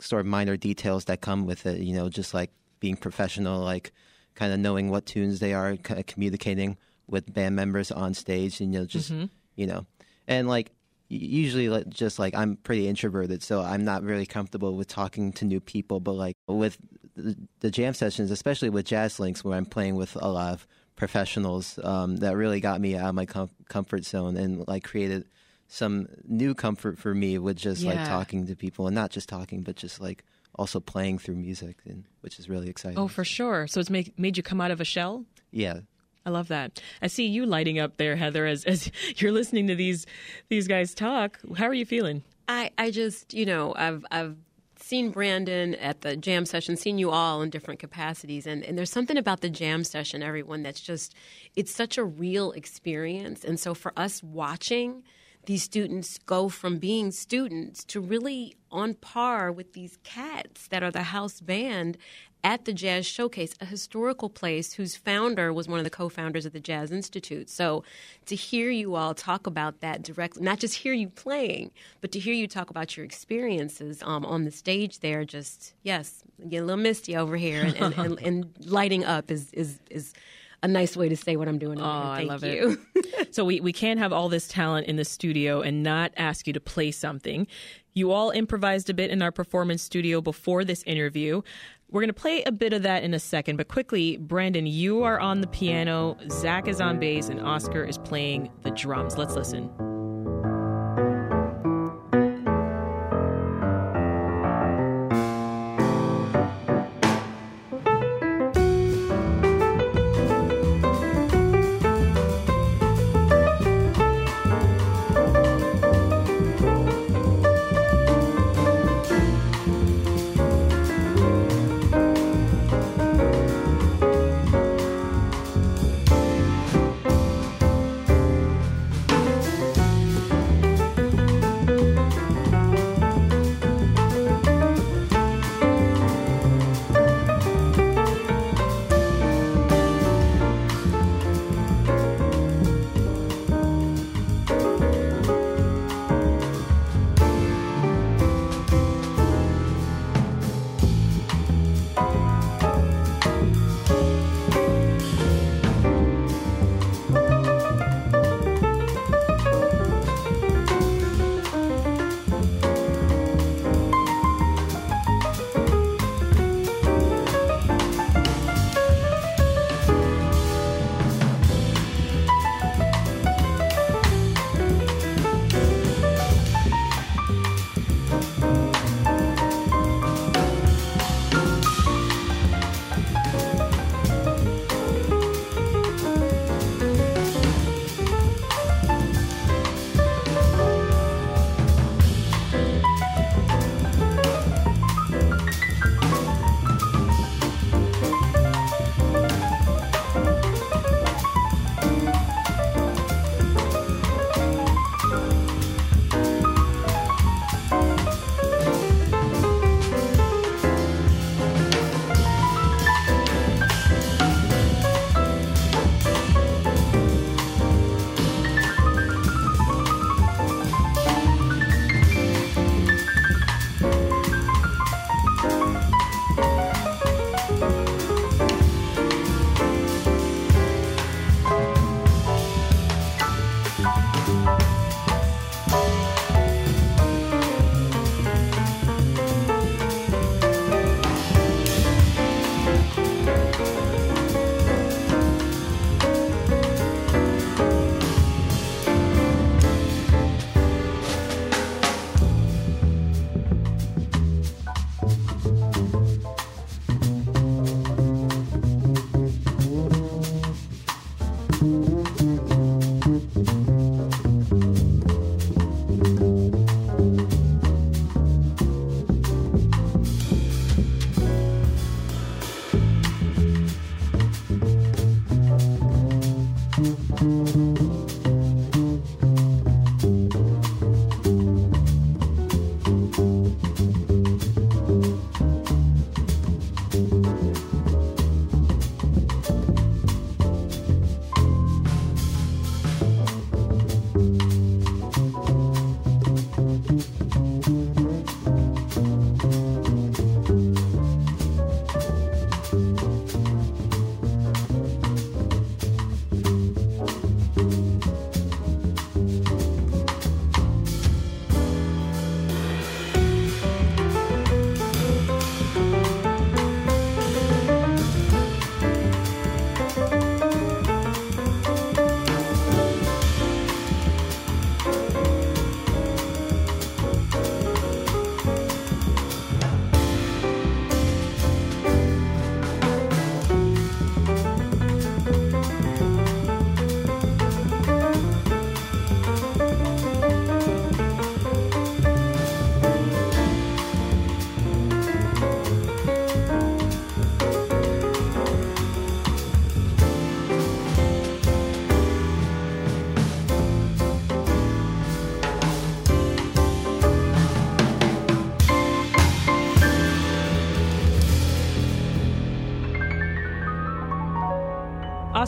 sort 0.00 0.18
of 0.18 0.26
minor 0.26 0.56
details 0.56 1.04
that 1.04 1.20
come 1.20 1.46
with 1.46 1.66
it. 1.66 1.82
You 1.82 1.94
know, 1.94 2.08
just 2.08 2.34
like 2.34 2.50
being 2.80 2.96
professional, 2.96 3.60
like 3.60 3.92
kind 4.34 4.52
of 4.52 4.58
knowing 4.58 4.90
what 4.90 5.06
tunes 5.06 5.38
they 5.38 5.54
are, 5.54 5.76
kind 5.76 6.00
of 6.00 6.06
communicating 6.06 6.78
with 7.06 7.32
band 7.32 7.54
members 7.54 7.92
on 7.92 8.12
stage, 8.12 8.60
and 8.60 8.74
you 8.74 8.80
know, 8.80 8.86
just 8.86 9.12
mm-hmm. 9.12 9.26
you 9.54 9.68
know, 9.68 9.86
and 10.26 10.48
like 10.48 10.72
usually 11.10 11.68
like, 11.68 11.88
just 11.88 12.18
like 12.18 12.34
I'm 12.34 12.56
pretty 12.56 12.88
introverted, 12.88 13.42
so 13.42 13.60
I'm 13.60 13.84
not 13.84 14.02
really 14.02 14.26
comfortable 14.26 14.76
with 14.76 14.88
talking 14.88 15.32
to 15.34 15.44
new 15.44 15.60
people. 15.60 16.00
But 16.00 16.12
like 16.12 16.36
with 16.46 16.78
the, 17.16 17.36
the 17.60 17.70
jam 17.70 17.94
sessions, 17.94 18.30
especially 18.30 18.70
with 18.70 18.86
Jazz 18.86 19.18
Links, 19.20 19.44
where 19.44 19.56
I'm 19.56 19.66
playing 19.66 19.96
with 19.96 20.16
a 20.16 20.28
lot 20.28 20.52
of 20.52 20.66
professionals 20.96 21.78
um, 21.82 22.16
that 22.18 22.36
really 22.36 22.60
got 22.60 22.80
me 22.80 22.96
out 22.96 23.08
of 23.08 23.14
my 23.14 23.26
com- 23.26 23.50
comfort 23.68 24.04
zone 24.04 24.36
and 24.36 24.66
like 24.68 24.84
created 24.84 25.26
some 25.66 26.08
new 26.26 26.54
comfort 26.54 26.98
for 26.98 27.14
me 27.14 27.38
with 27.38 27.56
just 27.56 27.84
like 27.84 28.04
talking 28.06 28.46
to 28.46 28.56
people 28.56 28.86
and 28.86 28.94
not 28.94 29.10
just 29.10 29.28
talking, 29.28 29.62
but 29.62 29.76
just 29.76 30.00
like 30.00 30.24
also 30.56 30.80
playing 30.80 31.18
through 31.18 31.36
music, 31.36 31.76
and 31.86 32.04
which 32.22 32.38
is 32.38 32.48
really 32.48 32.68
exciting. 32.68 32.98
Oh, 32.98 33.08
for 33.08 33.24
sure. 33.24 33.66
So 33.66 33.80
it's 33.80 33.90
make, 33.90 34.18
made 34.18 34.36
you 34.36 34.42
come 34.42 34.60
out 34.60 34.70
of 34.70 34.80
a 34.80 34.84
shell? 34.84 35.24
yeah. 35.52 35.80
I 36.30 36.32
love 36.32 36.48
that. 36.48 36.80
I 37.02 37.08
see 37.08 37.26
you 37.26 37.44
lighting 37.44 37.80
up 37.80 37.96
there, 37.96 38.14
Heather, 38.14 38.46
as, 38.46 38.64
as 38.64 38.90
you're 39.16 39.32
listening 39.32 39.66
to 39.66 39.74
these 39.74 40.06
these 40.48 40.68
guys 40.68 40.94
talk. 40.94 41.40
How 41.56 41.66
are 41.66 41.74
you 41.74 41.84
feeling? 41.84 42.22
I, 42.48 42.70
I 42.78 42.90
just, 42.90 43.34
you 43.34 43.44
know, 43.44 43.74
I've 43.76 44.04
I've 44.12 44.36
seen 44.76 45.10
Brandon 45.10 45.74
at 45.74 46.02
the 46.02 46.16
jam 46.16 46.46
session, 46.46 46.76
seen 46.76 46.98
you 46.98 47.10
all 47.10 47.42
in 47.42 47.50
different 47.50 47.80
capacities, 47.80 48.46
and, 48.46 48.64
and 48.64 48.78
there's 48.78 48.92
something 48.92 49.16
about 49.16 49.40
the 49.40 49.50
jam 49.50 49.82
session, 49.82 50.22
everyone, 50.22 50.62
that's 50.62 50.80
just 50.80 51.14
it's 51.56 51.74
such 51.74 51.98
a 51.98 52.04
real 52.04 52.52
experience. 52.52 53.44
And 53.44 53.58
so 53.58 53.74
for 53.74 53.92
us 53.96 54.22
watching 54.22 55.02
these 55.46 55.62
students 55.62 56.18
go 56.18 56.48
from 56.48 56.78
being 56.78 57.10
students 57.10 57.84
to 57.84 58.00
really 58.00 58.56
on 58.70 58.94
par 58.94 59.50
with 59.50 59.72
these 59.72 59.98
cats 60.04 60.68
that 60.68 60.82
are 60.82 60.90
the 60.90 61.04
house 61.04 61.40
band 61.40 61.96
at 62.42 62.64
the 62.64 62.72
Jazz 62.72 63.06
Showcase, 63.06 63.54
a 63.60 63.66
historical 63.66 64.30
place 64.30 64.74
whose 64.74 64.96
founder 64.96 65.52
was 65.52 65.68
one 65.68 65.78
of 65.78 65.84
the 65.84 65.90
co 65.90 66.08
founders 66.08 66.46
of 66.46 66.52
the 66.52 66.60
Jazz 66.60 66.90
Institute. 66.90 67.50
So 67.50 67.84
to 68.26 68.34
hear 68.34 68.70
you 68.70 68.94
all 68.94 69.14
talk 69.14 69.46
about 69.46 69.80
that 69.80 70.02
directly, 70.02 70.42
not 70.42 70.58
just 70.58 70.76
hear 70.76 70.92
you 70.92 71.08
playing, 71.08 71.70
but 72.00 72.12
to 72.12 72.18
hear 72.18 72.34
you 72.34 72.46
talk 72.46 72.70
about 72.70 72.96
your 72.96 73.04
experiences 73.04 74.02
um, 74.02 74.24
on 74.24 74.44
the 74.44 74.50
stage 74.50 75.00
there, 75.00 75.24
just, 75.24 75.74
yes, 75.82 76.22
get 76.48 76.62
a 76.62 76.64
little 76.64 76.82
misty 76.82 77.16
over 77.16 77.36
here. 77.36 77.62
And, 77.62 77.76
and, 77.76 77.94
and, 77.94 78.18
and 78.20 78.54
lighting 78.64 79.04
up 79.04 79.30
is, 79.30 79.52
is, 79.52 79.80
is 79.90 80.14
a 80.62 80.68
nice 80.68 80.96
way 80.96 81.08
to 81.08 81.16
say 81.16 81.36
what 81.36 81.48
I'm 81.48 81.58
doing. 81.58 81.80
Oh. 81.80 81.84
I 81.84 82.22
love 82.22 82.44
you. 82.44 82.78
it. 82.94 83.34
so 83.34 83.44
we, 83.44 83.60
we 83.60 83.72
can't 83.72 83.98
have 83.98 84.12
all 84.12 84.28
this 84.28 84.48
talent 84.48 84.86
in 84.86 84.96
the 84.96 85.04
studio 85.04 85.62
and 85.62 85.82
not 85.82 86.12
ask 86.16 86.46
you 86.46 86.52
to 86.52 86.60
play 86.60 86.90
something. 86.90 87.46
You 87.94 88.12
all 88.12 88.30
improvised 88.30 88.88
a 88.90 88.94
bit 88.94 89.10
in 89.10 89.22
our 89.22 89.32
performance 89.32 89.82
studio 89.82 90.20
before 90.20 90.64
this 90.64 90.82
interview. 90.84 91.42
We're 91.90 92.02
going 92.02 92.08
to 92.08 92.14
play 92.14 92.44
a 92.44 92.52
bit 92.52 92.72
of 92.72 92.84
that 92.84 93.02
in 93.02 93.14
a 93.14 93.18
second, 93.18 93.56
but 93.56 93.66
quickly, 93.66 94.16
Brandon, 94.16 94.64
you 94.64 95.02
are 95.02 95.18
on 95.18 95.40
the 95.40 95.48
piano, 95.48 96.16
Zach 96.30 96.68
is 96.68 96.80
on 96.80 97.00
bass, 97.00 97.28
and 97.28 97.40
Oscar 97.40 97.84
is 97.84 97.98
playing 97.98 98.50
the 98.62 98.70
drums. 98.70 99.18
Let's 99.18 99.34
listen. 99.34 99.99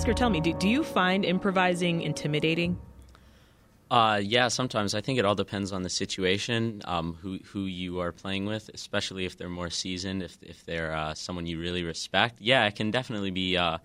Oscar, 0.03 0.15
tell 0.15 0.31
me, 0.31 0.41
do, 0.41 0.53
do 0.55 0.69
you 0.69 0.83
find 0.83 1.25
improvising 1.25 2.03
intimidating? 2.03 2.77
Uh, 3.89 4.21
yeah, 4.21 4.49
sometimes 4.49 4.97
I 4.97 5.01
think 5.01 5.21
it 5.21 5.25
all 5.25 5.37
depends 5.37 5.71
on 5.71 5.85
the 5.85 5.89
situation, 5.89 6.83
um, 6.87 7.15
who 7.23 7.39
who 7.45 7.67
you 7.67 8.01
are 8.01 8.11
playing 8.11 8.47
with, 8.47 8.69
especially 8.75 9.27
if 9.27 9.39
they're 9.39 9.49
more 9.49 9.71
seasoned, 9.71 10.25
if 10.25 10.37
if 10.43 10.67
they're 10.67 10.93
uh, 10.93 11.15
someone 11.15 11.47
you 11.47 11.61
really 11.61 11.85
respect. 11.85 12.41
Yeah, 12.41 12.67
it 12.67 12.75
can 12.75 12.91
definitely 12.91 13.31
be 13.31 13.57
uh, 13.57 13.79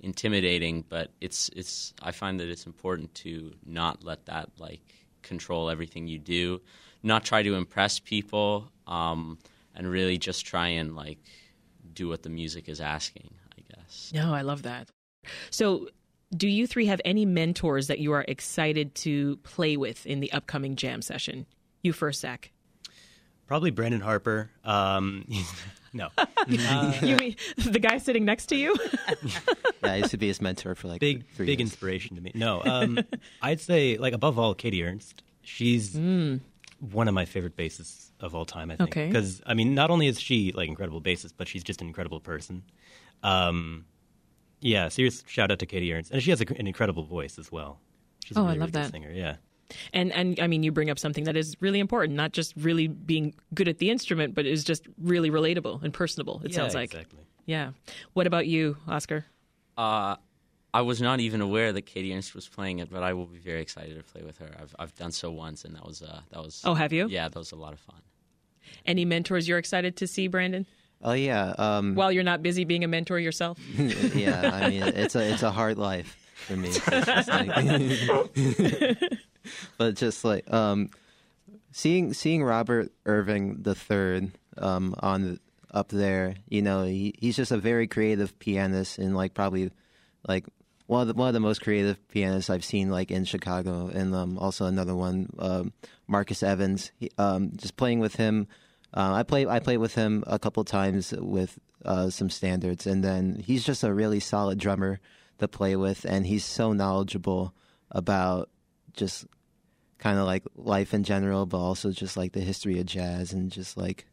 intimidating, 0.00 0.84
but 0.88 1.12
it's 1.20 1.50
it's. 1.54 1.94
I 2.02 2.10
find 2.10 2.40
that 2.40 2.48
it's 2.48 2.66
important 2.66 3.14
to 3.26 3.52
not 3.64 4.02
let 4.02 4.26
that 4.26 4.50
like 4.58 4.82
control 5.22 5.70
everything 5.70 6.08
you 6.08 6.18
do, 6.18 6.60
not 7.04 7.24
try 7.24 7.44
to 7.44 7.54
impress 7.54 8.00
people, 8.00 8.72
um, 8.88 9.38
and 9.76 9.88
really 9.88 10.18
just 10.18 10.44
try 10.44 10.66
and 10.66 10.96
like 10.96 11.18
do 11.94 12.08
what 12.08 12.24
the 12.24 12.28
music 12.28 12.68
is 12.68 12.80
asking. 12.80 13.30
I 13.56 13.62
guess. 13.72 14.10
No, 14.12 14.34
I 14.34 14.42
love 14.42 14.62
that. 14.62 14.90
So, 15.50 15.88
do 16.36 16.48
you 16.48 16.66
three 16.66 16.86
have 16.86 17.00
any 17.04 17.24
mentors 17.26 17.88
that 17.88 17.98
you 17.98 18.12
are 18.12 18.24
excited 18.28 18.94
to 18.96 19.36
play 19.38 19.76
with 19.76 20.06
in 20.06 20.20
the 20.20 20.30
upcoming 20.32 20.76
jam 20.76 21.02
session? 21.02 21.46
You 21.82 21.92
first, 21.92 22.20
Zach. 22.20 22.50
Probably 23.46 23.70
Brandon 23.72 24.00
Harper. 24.00 24.48
Um, 24.64 25.24
no. 25.92 26.08
you 26.46 27.16
mean 27.16 27.34
the 27.56 27.80
guy 27.80 27.98
sitting 27.98 28.24
next 28.24 28.46
to 28.46 28.56
you? 28.56 28.76
yeah, 29.24 29.92
I 29.92 29.96
used 29.96 30.12
to 30.12 30.18
be 30.18 30.28
his 30.28 30.40
mentor 30.40 30.76
for 30.76 30.86
like 30.86 31.00
big, 31.00 31.26
three 31.34 31.46
big 31.46 31.58
years. 31.58 31.68
inspiration 31.70 32.14
to 32.16 32.22
me. 32.22 32.30
No, 32.34 32.62
um, 32.64 33.00
I'd 33.42 33.60
say 33.60 33.96
like 33.98 34.12
above 34.12 34.38
all, 34.38 34.54
Katie 34.54 34.84
Ernst. 34.84 35.24
She's 35.42 35.96
one 35.96 37.08
of 37.08 37.14
my 37.14 37.24
favorite 37.24 37.56
bassists 37.56 38.10
of 38.20 38.36
all 38.36 38.44
time. 38.44 38.70
I 38.70 38.76
think 38.76 38.90
Okay. 38.90 39.06
because 39.08 39.42
I 39.46 39.54
mean, 39.54 39.74
not 39.74 39.90
only 39.90 40.06
is 40.06 40.20
she 40.20 40.52
like 40.52 40.68
incredible 40.68 41.00
bassist, 41.00 41.32
but 41.36 41.48
she's 41.48 41.64
just 41.64 41.80
an 41.80 41.88
incredible 41.88 42.20
person. 42.20 42.62
Um, 43.24 43.84
yeah, 44.60 44.88
serious 44.88 45.22
shout 45.26 45.50
out 45.50 45.58
to 45.60 45.66
Katie 45.66 45.92
Ernst, 45.92 46.10
and 46.10 46.22
she 46.22 46.30
has 46.30 46.40
a, 46.40 46.46
an 46.58 46.66
incredible 46.66 47.04
voice 47.04 47.38
as 47.38 47.50
well. 47.52 47.78
She's 48.24 48.36
a 48.36 48.40
Oh, 48.40 48.44
I 48.44 48.46
love 48.48 48.56
really 48.58 48.66
good 48.66 48.74
that. 48.84 48.90
singer. 48.92 49.10
Yeah. 49.12 49.36
And 49.92 50.12
and 50.12 50.38
I 50.40 50.46
mean, 50.48 50.62
you 50.62 50.72
bring 50.72 50.90
up 50.90 50.98
something 50.98 51.24
that 51.24 51.36
is 51.36 51.56
really 51.60 51.78
important, 51.80 52.16
not 52.16 52.32
just 52.32 52.54
really 52.56 52.88
being 52.88 53.34
good 53.54 53.68
at 53.68 53.78
the 53.78 53.90
instrument, 53.90 54.34
but 54.34 54.44
is 54.46 54.64
just 54.64 54.86
really 55.00 55.30
relatable 55.30 55.82
and 55.82 55.92
personable. 55.94 56.40
It 56.44 56.50
Yeah, 56.50 56.56
sounds 56.56 56.74
like. 56.74 56.92
exactly. 56.92 57.20
Yeah. 57.46 57.70
What 58.12 58.26
about 58.26 58.46
you, 58.46 58.76
Oscar? 58.88 59.24
Uh, 59.78 60.16
I 60.74 60.82
was 60.82 61.00
not 61.00 61.20
even 61.20 61.40
aware 61.40 61.72
that 61.72 61.82
Katie 61.82 62.14
Ernst 62.14 62.34
was 62.34 62.48
playing 62.48 62.78
it, 62.80 62.90
but 62.90 63.02
I 63.02 63.12
will 63.12 63.26
be 63.26 63.38
very 63.38 63.60
excited 63.60 63.96
to 63.96 64.02
play 64.04 64.22
with 64.22 64.38
her. 64.38 64.50
I've 64.60 64.74
I've 64.78 64.94
done 64.96 65.12
so 65.12 65.30
once, 65.30 65.64
and 65.64 65.74
that 65.76 65.84
was 65.86 66.02
uh, 66.02 66.20
that 66.30 66.40
was. 66.42 66.62
Oh, 66.64 66.74
have 66.74 66.92
you? 66.92 67.06
Yeah, 67.08 67.28
that 67.28 67.38
was 67.38 67.52
a 67.52 67.56
lot 67.56 67.72
of 67.72 67.80
fun. 67.80 68.00
Any 68.86 69.04
mentors 69.04 69.48
you're 69.48 69.58
excited 69.58 69.96
to 69.96 70.06
see, 70.06 70.28
Brandon? 70.28 70.66
Oh 71.02 71.12
yeah, 71.12 71.54
um, 71.56 71.94
While 71.94 72.12
you're 72.12 72.24
not 72.24 72.42
busy 72.42 72.64
being 72.64 72.84
a 72.84 72.88
mentor 72.88 73.18
yourself. 73.18 73.58
yeah. 74.14 74.50
I 74.52 74.68
mean, 74.68 74.82
it's 74.82 75.14
a 75.16 75.32
it's 75.32 75.42
a 75.42 75.50
hard 75.50 75.78
life 75.78 76.16
for 76.46 76.56
me. 76.56 76.70
Just 76.72 77.28
like- 77.28 77.48
but 79.78 79.94
just 79.96 80.24
like 80.24 80.52
um, 80.52 80.90
seeing 81.72 82.12
seeing 82.12 82.42
Robert 82.42 82.92
Irving 83.06 83.62
the 83.62 83.74
third 83.74 84.30
um, 84.58 84.94
on 85.00 85.40
up 85.72 85.88
there, 85.88 86.34
you 86.48 86.62
know, 86.62 86.84
he, 86.84 87.14
he's 87.18 87.36
just 87.36 87.52
a 87.52 87.56
very 87.56 87.86
creative 87.86 88.38
pianist 88.38 88.98
and 88.98 89.16
like 89.16 89.34
probably 89.34 89.70
like 90.26 90.44
one 90.86 91.02
of 91.02 91.08
the 91.08 91.14
one 91.14 91.28
of 91.28 91.34
the 91.34 91.40
most 91.40 91.62
creative 91.62 91.96
pianists 92.08 92.50
I've 92.50 92.64
seen 92.64 92.90
like 92.90 93.10
in 93.10 93.24
Chicago, 93.24 93.88
and 93.92 94.14
um, 94.14 94.36
also 94.38 94.66
another 94.66 94.94
one, 94.94 95.30
um, 95.38 95.72
Marcus 96.08 96.42
Evans. 96.42 96.90
He, 96.98 97.10
um, 97.16 97.52
just 97.56 97.76
playing 97.76 98.00
with 98.00 98.16
him, 98.16 98.48
uh, 98.94 99.12
I 99.12 99.22
play 99.22 99.46
I 99.46 99.60
played 99.60 99.78
with 99.78 99.94
him 99.94 100.24
a 100.26 100.38
couple 100.38 100.64
times 100.64 101.12
with 101.16 101.58
uh, 101.84 102.10
some 102.10 102.30
standards, 102.30 102.86
and 102.86 103.02
then 103.04 103.42
he's 103.44 103.64
just 103.64 103.84
a 103.84 103.92
really 103.92 104.20
solid 104.20 104.58
drummer 104.58 105.00
to 105.38 105.48
play 105.48 105.76
with, 105.76 106.04
and 106.04 106.26
he's 106.26 106.44
so 106.44 106.72
knowledgeable 106.72 107.54
about 107.90 108.50
just 108.92 109.26
kind 109.98 110.18
of 110.18 110.26
like 110.26 110.42
life 110.56 110.92
in 110.94 111.04
general, 111.04 111.46
but 111.46 111.58
also 111.58 111.90
just 111.90 112.16
like 112.16 112.32
the 112.32 112.40
history 112.40 112.78
of 112.80 112.86
jazz 112.86 113.32
and 113.32 113.50
just 113.52 113.76
like 113.76 114.06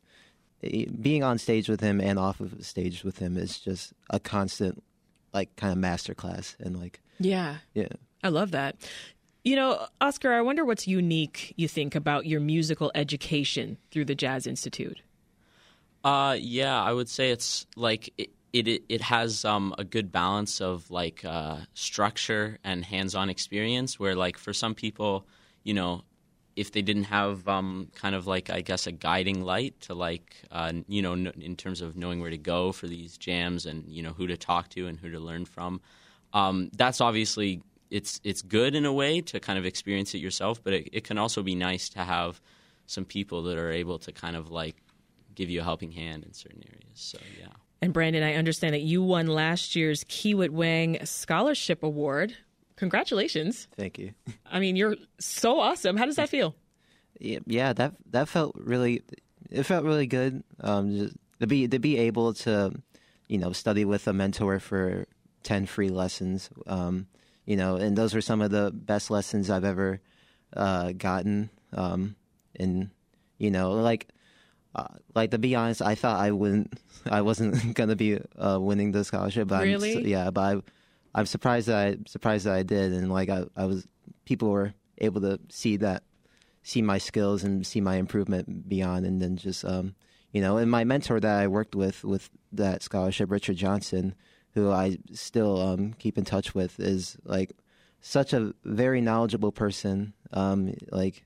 eh, 0.64 0.86
being 1.02 1.24
on 1.24 1.38
stage 1.38 1.70
with 1.70 1.82
him 1.82 2.00
and 2.02 2.20
off 2.20 2.40
of 2.40 2.66
stage 2.66 3.04
with 3.04 3.20
him 3.20 3.38
is 3.38 3.60
just 3.60 3.94
a 4.10 4.20
constant 4.20 4.84
like 5.34 5.56
kind 5.56 5.72
of 5.72 5.80
masterclass 5.80 6.56
and 6.60 6.80
like 6.80 7.02
Yeah. 7.20 7.58
yeah 7.74 7.88
I 8.24 8.30
love 8.30 8.52
that. 8.52 8.76
You 9.48 9.56
know, 9.56 9.88
Oscar, 10.02 10.34
I 10.34 10.42
wonder 10.42 10.66
what's 10.66 10.90
unique 10.90 11.54
you 11.56 11.70
think 11.70 11.96
about 11.96 12.26
your 12.26 12.42
musical 12.42 12.92
education 12.94 13.78
through 13.92 14.04
the 14.04 14.14
Jazz 14.14 14.46
Institute. 14.46 15.00
Uh, 16.04 16.36
yeah, 16.38 16.84
I 16.84 16.92
would 16.92 17.08
say 17.08 17.32
it's 17.32 17.66
like 17.78 18.14
it 18.18 18.30
it, 18.52 18.84
it 18.90 19.00
has 19.00 19.46
um, 19.46 19.74
a 19.78 19.86
good 19.86 20.12
balance 20.12 20.60
of 20.60 20.92
like 20.92 21.24
uh, 21.24 21.60
structure 21.76 22.58
and 22.66 22.84
hands-on 22.84 23.30
experience. 23.30 23.98
Where 23.98 24.16
like 24.16 24.38
for 24.38 24.52
some 24.52 24.76
people, 24.76 25.26
you 25.64 25.74
know, 25.74 26.04
if 26.58 26.74
they 26.74 26.82
didn't 26.82 27.06
have 27.06 27.48
um, 27.48 27.90
kind 27.96 28.16
of 28.16 28.28
like 28.28 28.50
I 28.50 28.60
guess 28.60 28.86
a 28.86 28.92
guiding 28.92 29.44
light 29.44 29.80
to 29.84 29.94
like 29.94 30.36
uh, 30.52 30.74
you 30.90 31.02
know 31.02 31.16
kn- 31.16 31.42
in 31.42 31.56
terms 31.56 31.80
of 31.80 31.96
knowing 31.96 32.20
where 32.20 32.32
to 32.32 32.38
go 32.38 32.74
for 32.74 32.88
these 32.88 33.18
jams 33.18 33.66
and 33.66 33.88
you 33.88 34.04
know 34.04 34.12
who 34.12 34.28
to 34.28 34.36
talk 34.36 34.68
to 34.72 34.88
and 34.88 35.00
who 35.00 35.10
to 35.10 35.22
learn 35.22 35.46
from, 35.46 35.80
um, 36.34 36.70
that's 36.76 37.00
obviously 37.00 37.62
it's 37.90 38.20
it's 38.24 38.42
good 38.42 38.76
in 38.76 38.86
a 38.86 38.94
way 38.94 39.22
to 39.22 39.40
kind 39.40 39.58
of 39.58 39.66
experience 39.66 40.14
it 40.14 40.20
yourself. 40.20 40.64
But 40.64 40.74
it, 40.74 40.90
it 40.92 41.04
can 41.04 41.18
also 41.18 41.44
be 41.44 41.56
nice 41.56 41.90
to 41.90 42.00
have 42.00 42.42
some 42.86 43.06
people 43.06 43.44
that 43.44 43.58
are 43.58 43.72
able 43.72 44.00
to 44.00 44.12
kind 44.12 44.36
of 44.36 44.52
like 44.52 44.76
give 45.36 45.50
you 45.50 45.62
a 45.62 45.64
helping 45.64 45.92
hand 45.92 46.24
in 46.24 46.34
certain 46.34 46.64
areas. 46.68 46.92
So 46.96 47.20
yeah. 47.40 47.48
And 47.82 47.94
Brandon, 47.94 48.24
I 48.24 48.34
understand 48.34 48.74
that 48.74 48.82
you 48.82 49.04
won 49.04 49.28
last 49.28 49.76
year's 49.76 50.04
Kiewit 50.06 50.50
Wang 50.50 50.98
Scholarship 51.06 51.84
Award. 51.84 52.36
Congratulations. 52.76 53.68
thank 53.76 53.98
you 53.98 54.14
I 54.46 54.60
mean, 54.60 54.76
you're 54.76 54.96
so 55.20 55.60
awesome. 55.60 55.98
How 55.98 56.06
does 56.06 56.16
that 56.16 56.30
feel? 56.30 56.56
yeah, 57.20 57.40
yeah 57.46 57.74
that 57.74 57.94
that 58.12 58.28
felt 58.28 58.56
really 58.56 59.02
it 59.50 59.64
felt 59.64 59.84
really 59.84 60.08
good 60.08 60.44
um 60.62 60.92
just 60.92 61.16
to 61.40 61.48
be 61.48 61.68
to 61.68 61.80
be 61.80 61.98
able 61.98 62.34
to 62.34 62.72
you 63.28 63.38
know 63.38 63.52
study 63.52 63.86
with 63.86 64.08
a 64.08 64.14
mentor 64.14 64.60
for 64.60 65.06
10 65.44 65.66
free 65.66 65.90
lessons 65.90 66.50
um 66.68 67.08
you 67.48 67.56
know 67.58 67.78
and 67.78 67.98
those 67.98 68.14
were 68.14 68.22
some 68.22 68.42
of 68.42 68.52
the 68.52 68.70
best 68.72 69.10
lessons 69.10 69.50
i've 69.50 69.64
ever 69.66 70.00
uh 70.56 70.92
gotten 70.92 71.50
um 71.74 72.16
and 72.60 72.92
you 73.40 73.50
know 73.50 73.72
like 73.72 74.08
uh, 74.76 74.86
like 75.16 75.32
to 75.32 75.40
be 75.40 75.56
honest 75.56 75.82
i 75.82 75.96
thought 75.96 76.20
i 76.20 76.30
wouldn't 76.30 76.72
i 77.10 77.22
wasn't 77.22 77.74
gonna 77.80 77.96
be 77.96 78.20
uh 78.38 78.60
winning 78.62 78.92
the 78.92 79.04
scholarship 79.04 79.48
but 79.48 79.64
Really? 79.64 79.98
I'm, 79.98 80.06
yeah 80.06 80.30
but 80.30 80.42
i 80.42 80.62
i'm 81.16 81.26
surprised 81.26 81.68
that 81.68 81.78
i 81.78 81.98
surprised 82.06 82.46
that 82.46 82.54
i 82.54 82.62
did 82.64 82.94
and 82.94 83.12
like 83.12 83.30
i 83.30 83.46
i 83.56 83.66
was 83.66 83.88
people 84.26 84.50
were 84.50 84.74
able 85.00 85.22
to 85.22 85.40
see 85.50 85.78
that 85.78 86.04
see 86.64 86.82
my 86.82 86.98
skills 86.98 87.44
and 87.44 87.66
see 87.66 87.80
my 87.82 87.96
improvement 87.96 88.68
beyond 88.68 89.06
and 89.06 89.22
then 89.22 89.38
just 89.38 89.64
um 89.64 89.96
you 90.34 90.42
know 90.42 90.58
and 90.58 90.70
my 90.70 90.84
mentor 90.84 91.20
that 91.20 91.40
i 91.40 91.48
worked 91.48 91.76
with 91.76 92.04
with 92.04 92.30
that 92.52 92.84
scholarship 92.84 93.32
richard 93.32 93.56
johnson 93.56 94.14
who 94.58 94.72
i 94.72 94.98
still 95.14 95.62
um 95.62 95.94
keep 96.00 96.18
in 96.18 96.26
touch 96.26 96.56
with 96.56 96.80
is 96.80 97.16
like 97.24 97.52
such 98.02 98.34
a 98.34 98.54
very 98.66 99.02
knowledgeable 99.02 99.52
person 99.52 100.14
um 100.34 100.74
like 100.92 101.24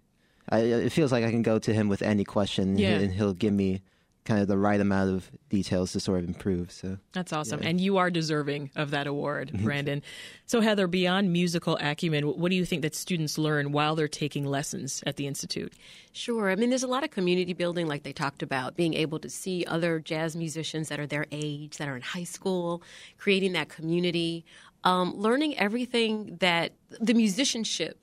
I, 0.49 0.59
it 0.87 0.91
feels 0.91 1.11
like 1.13 1.23
i 1.23 1.31
can 1.31 1.41
go 1.43 1.57
to 1.59 1.71
him 1.73 1.87
with 1.87 2.01
any 2.01 2.25
question 2.25 2.77
Yeah. 2.77 2.99
and 2.99 3.11
he'll 3.13 3.33
give 3.45 3.53
me 3.53 3.81
kind 4.23 4.39
of 4.39 4.47
the 4.47 4.57
right 4.57 4.79
amount 4.79 5.09
of 5.09 5.31
details 5.49 5.93
to 5.93 5.99
sort 5.99 6.19
of 6.19 6.27
improve 6.27 6.71
so 6.71 6.97
That's 7.11 7.33
awesome. 7.33 7.59
And 7.63 7.81
you 7.81 7.97
are 7.97 8.11
deserving 8.11 8.69
of 8.75 8.91
that 8.91 9.07
award, 9.07 9.51
Brandon. 9.63 10.03
so, 10.45 10.61
Heather, 10.61 10.87
beyond 10.87 11.33
musical 11.33 11.77
acumen, 11.81 12.23
what 12.25 12.49
do 12.49 12.55
you 12.55 12.65
think 12.65 12.83
that 12.83 12.93
students 12.93 13.37
learn 13.37 13.71
while 13.71 13.95
they're 13.95 14.07
taking 14.07 14.45
lessons 14.45 15.03
at 15.07 15.15
the 15.15 15.25
Institute? 15.25 15.73
Sure. 16.13 16.51
I 16.51 16.55
mean, 16.55 16.69
there's 16.69 16.83
a 16.83 16.87
lot 16.87 17.03
of 17.03 17.09
community 17.09 17.53
building, 17.53 17.87
like 17.87 18.03
they 18.03 18.13
talked 18.13 18.43
about, 18.43 18.75
being 18.75 18.93
able 18.93 19.19
to 19.19 19.29
see 19.29 19.65
other 19.65 19.99
jazz 19.99 20.35
musicians 20.35 20.89
that 20.89 20.99
are 20.99 21.07
their 21.07 21.25
age, 21.31 21.77
that 21.77 21.87
are 21.87 21.95
in 21.95 22.01
high 22.01 22.23
school, 22.23 22.83
creating 23.17 23.53
that 23.53 23.69
community, 23.69 24.45
um, 24.83 25.15
learning 25.15 25.57
everything 25.57 26.37
that 26.41 26.73
the 26.99 27.13
musicianship 27.13 27.97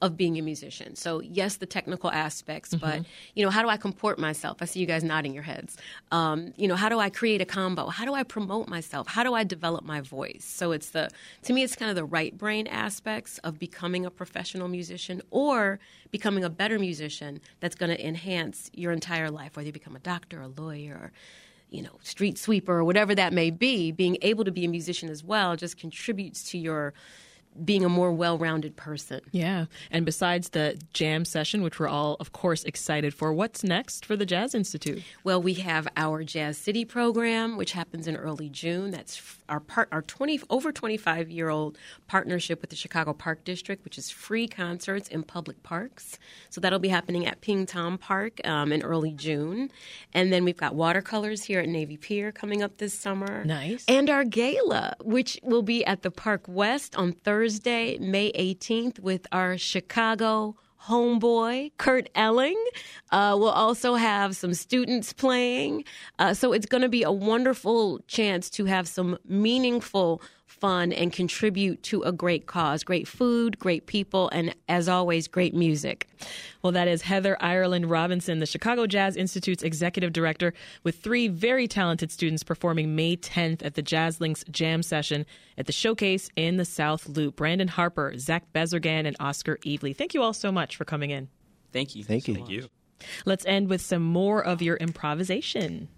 of 0.00 0.16
being 0.16 0.38
a 0.38 0.42
musician. 0.42 0.96
So, 0.96 1.20
yes, 1.20 1.56
the 1.56 1.66
technical 1.66 2.10
aspects, 2.10 2.74
but, 2.74 3.04
you 3.34 3.44
know, 3.44 3.50
how 3.50 3.60
do 3.60 3.68
I 3.68 3.76
comport 3.76 4.18
myself? 4.18 4.58
I 4.60 4.64
see 4.64 4.80
you 4.80 4.86
guys 4.86 5.04
nodding 5.04 5.34
your 5.34 5.42
heads. 5.42 5.76
Um, 6.10 6.54
you 6.56 6.66
know, 6.68 6.74
how 6.76 6.88
do 6.88 6.98
I 6.98 7.10
create 7.10 7.42
a 7.42 7.44
combo? 7.44 7.88
How 7.88 8.06
do 8.06 8.14
I 8.14 8.22
promote 8.22 8.66
myself? 8.66 9.06
How 9.08 9.22
do 9.22 9.34
I 9.34 9.44
develop 9.44 9.84
my 9.84 10.00
voice? 10.00 10.44
So, 10.44 10.72
it's 10.72 10.90
the, 10.90 11.10
to 11.42 11.52
me, 11.52 11.62
it's 11.62 11.76
kind 11.76 11.90
of 11.90 11.96
the 11.96 12.04
right 12.04 12.36
brain 12.36 12.66
aspects 12.66 13.38
of 13.38 13.58
becoming 13.58 14.06
a 14.06 14.10
professional 14.10 14.68
musician 14.68 15.20
or 15.30 15.78
becoming 16.10 16.44
a 16.44 16.50
better 16.50 16.78
musician 16.78 17.40
that's 17.60 17.74
going 17.74 17.90
to 17.90 18.06
enhance 18.06 18.70
your 18.72 18.92
entire 18.92 19.30
life, 19.30 19.54
whether 19.56 19.66
you 19.66 19.72
become 19.72 19.96
a 19.96 20.00
doctor, 20.00 20.40
a 20.40 20.48
lawyer, 20.48 20.94
or, 20.94 21.12
you 21.68 21.82
know, 21.82 21.98
street 22.02 22.38
sweeper 22.38 22.78
or 22.78 22.84
whatever 22.84 23.14
that 23.14 23.32
may 23.32 23.50
be, 23.50 23.92
being 23.92 24.16
able 24.22 24.44
to 24.44 24.50
be 24.50 24.64
a 24.64 24.68
musician 24.68 25.10
as 25.10 25.22
well 25.22 25.56
just 25.56 25.76
contributes 25.76 26.42
to 26.50 26.58
your 26.58 26.94
being 27.64 27.84
a 27.84 27.88
more 27.88 28.12
well-rounded 28.12 28.76
person. 28.76 29.20
Yeah. 29.32 29.66
And 29.90 30.06
besides 30.06 30.50
the 30.50 30.80
jam 30.92 31.24
session, 31.24 31.62
which 31.62 31.78
we're 31.78 31.88
all, 31.88 32.16
of 32.20 32.32
course, 32.32 32.64
excited 32.64 33.12
for, 33.12 33.32
what's 33.32 33.64
next 33.64 34.06
for 34.06 34.16
the 34.16 34.24
Jazz 34.24 34.54
Institute? 34.54 35.02
Well, 35.24 35.42
we 35.42 35.54
have 35.54 35.88
our 35.96 36.22
Jazz 36.24 36.56
City 36.58 36.84
program, 36.84 37.56
which 37.56 37.72
happens 37.72 38.06
in 38.06 38.16
early 38.16 38.48
June. 38.48 38.90
That's 38.90 39.20
our 39.48 39.60
part, 39.60 39.88
our 39.92 40.02
20 40.02 40.40
over 40.48 40.72
25 40.72 41.30
year 41.30 41.48
old 41.48 41.76
partnership 42.06 42.60
with 42.60 42.70
the 42.70 42.76
Chicago 42.76 43.12
Park 43.12 43.44
District, 43.44 43.84
which 43.84 43.98
is 43.98 44.10
free 44.10 44.46
concerts 44.46 45.08
in 45.08 45.22
public 45.22 45.62
parks. 45.62 46.18
So 46.50 46.60
that'll 46.60 46.78
be 46.78 46.88
happening 46.88 47.26
at 47.26 47.40
Ping 47.40 47.66
Tom 47.66 47.98
Park 47.98 48.40
um, 48.46 48.72
in 48.72 48.82
early 48.82 49.12
June. 49.12 49.70
And 50.14 50.32
then 50.32 50.44
we've 50.44 50.56
got 50.56 50.74
watercolors 50.74 51.42
here 51.42 51.60
at 51.60 51.68
Navy 51.68 51.96
Pier 51.96 52.32
coming 52.32 52.62
up 52.62 52.78
this 52.78 52.94
summer. 52.98 53.44
Nice. 53.44 53.84
And 53.88 54.08
our 54.08 54.24
gala, 54.24 54.94
which 55.02 55.38
will 55.42 55.62
be 55.62 55.84
at 55.84 56.02
the 56.02 56.10
Park 56.10 56.44
West 56.46 56.94
on 56.96 57.12
Thursday, 57.12 57.39
May 57.48 58.32
18th, 58.32 59.00
with 59.00 59.26
our 59.32 59.56
Chicago 59.56 60.56
homeboy, 60.86 61.72
Kurt 61.76 62.08
Elling. 62.14 62.62
Uh, 63.10 63.36
we'll 63.38 63.50
also 63.50 63.94
have 63.94 64.36
some 64.36 64.54
students 64.54 65.12
playing. 65.12 65.84
Uh, 66.18 66.34
so 66.34 66.52
it's 66.52 66.66
going 66.66 66.82
to 66.82 66.88
be 66.88 67.02
a 67.02 67.12
wonderful 67.12 68.00
chance 68.06 68.50
to 68.50 68.64
have 68.64 68.88
some 68.88 69.18
meaningful 69.26 70.22
fun 70.50 70.92
and 70.92 71.12
contribute 71.12 71.82
to 71.84 72.02
a 72.02 72.12
great 72.12 72.46
cause. 72.46 72.84
Great 72.84 73.06
food, 73.06 73.58
great 73.58 73.86
people, 73.86 74.28
and 74.30 74.54
as 74.68 74.88
always, 74.88 75.28
great 75.28 75.54
music. 75.54 76.08
Well, 76.62 76.72
that 76.72 76.88
is 76.88 77.02
Heather 77.02 77.36
Ireland 77.40 77.88
Robinson, 77.88 78.40
the 78.40 78.46
Chicago 78.46 78.86
Jazz 78.86 79.16
Institute's 79.16 79.62
executive 79.62 80.12
director, 80.12 80.52
with 80.82 80.96
three 80.96 81.28
very 81.28 81.66
talented 81.66 82.12
students 82.12 82.42
performing 82.42 82.94
May 82.94 83.16
10th 83.16 83.64
at 83.64 83.74
the 83.74 83.82
Jazz 83.82 84.20
Links 84.20 84.44
Jam 84.50 84.82
Session 84.82 85.24
at 85.56 85.66
the 85.66 85.72
Showcase 85.72 86.28
in 86.36 86.56
the 86.56 86.64
South 86.64 87.08
Loop. 87.08 87.36
Brandon 87.36 87.68
Harper, 87.68 88.14
Zach 88.18 88.52
Bezirgan, 88.52 89.06
and 89.06 89.16
Oscar 89.20 89.56
Evely. 89.64 89.96
Thank 89.96 90.14
you 90.14 90.22
all 90.22 90.34
so 90.34 90.52
much 90.52 90.76
for 90.76 90.84
coming 90.84 91.10
in. 91.10 91.28
Thank 91.72 91.94
you. 91.94 92.04
Thank 92.04 92.24
so 92.24 92.32
you. 92.32 92.38
much. 92.40 92.50
you. 92.50 92.68
Let's 93.24 93.46
end 93.46 93.68
with 93.70 93.80
some 93.80 94.02
more 94.02 94.44
of 94.44 94.60
your 94.60 94.76
improvisation. 94.76 95.88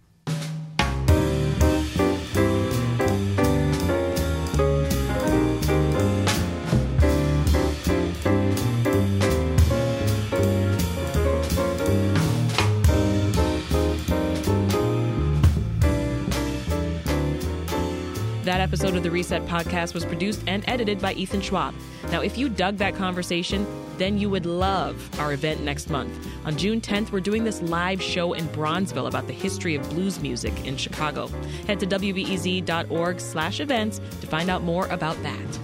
That 18.42 18.60
episode 18.60 18.96
of 18.96 19.04
the 19.04 19.10
Reset 19.10 19.46
podcast 19.46 19.94
was 19.94 20.04
produced 20.04 20.42
and 20.48 20.64
edited 20.66 21.00
by 21.00 21.12
Ethan 21.12 21.42
Schwab. 21.42 21.74
Now, 22.10 22.22
if 22.22 22.36
you 22.36 22.48
dug 22.48 22.76
that 22.78 22.96
conversation, 22.96 23.64
then 23.98 24.18
you 24.18 24.28
would 24.30 24.46
love 24.46 25.08
our 25.20 25.32
event 25.32 25.60
next 25.60 25.90
month. 25.90 26.12
On 26.44 26.56
June 26.56 26.80
10th, 26.80 27.12
we're 27.12 27.20
doing 27.20 27.44
this 27.44 27.62
live 27.62 28.02
show 28.02 28.32
in 28.32 28.48
Bronzeville 28.48 29.06
about 29.06 29.28
the 29.28 29.32
history 29.32 29.76
of 29.76 29.88
blues 29.90 30.18
music 30.18 30.66
in 30.66 30.76
Chicago. 30.76 31.28
Head 31.68 31.78
to 31.80 31.86
wbez.org 31.86 33.20
slash 33.20 33.60
events 33.60 34.00
to 34.20 34.26
find 34.26 34.50
out 34.50 34.64
more 34.64 34.88
about 34.88 35.22
that. 35.22 35.58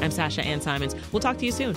I'm 0.00 0.10
Sasha 0.10 0.42
Ann 0.42 0.60
Simons. 0.60 0.96
We'll 1.12 1.20
talk 1.20 1.38
to 1.38 1.46
you 1.46 1.52
soon. 1.52 1.76